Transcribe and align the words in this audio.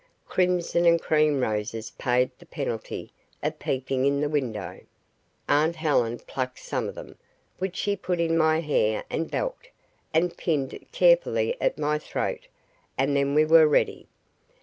Crimson 0.27 0.87
and 0.87 0.99
cream 0.99 1.41
roses 1.41 1.91
paid 1.91 2.31
the 2.39 2.45
penalty 2.47 3.13
of 3.43 3.59
peeping 3.59 4.03
in 4.03 4.19
the 4.19 4.29
window. 4.29 4.79
Aunt 5.47 5.75
Helen 5.75 6.17
plucked 6.17 6.57
some 6.57 6.87
of 6.89 6.95
them, 6.95 7.19
which 7.59 7.75
she 7.75 7.95
put 7.95 8.19
in 8.19 8.35
my 8.35 8.61
hair 8.61 9.03
and 9.11 9.29
belt, 9.29 9.67
and 10.11 10.35
pinned 10.35 10.87
carefully 10.91 11.55
at 11.61 11.77
my 11.77 11.99
throat, 11.99 12.47
and 12.97 13.15
then 13.15 13.35
we 13.35 13.45
were 13.45 13.67
ready. 13.67 14.07